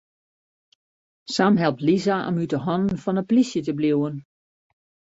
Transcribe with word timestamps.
Sam 1.33 1.57
helpt 1.63 1.85
Lisa 1.87 2.17
om 2.29 2.39
út 2.43 2.51
'e 2.55 2.59
hannen 2.65 3.01
fan 3.03 3.17
de 3.19 3.23
polysje 3.29 3.61
te 3.63 3.73
bliuwen. 3.77 4.15